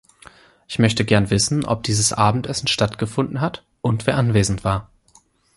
[0.67, 4.89] Ich möchte gern wissen, ob dieses Abendessen stattgefunden hat und wer anwesend war.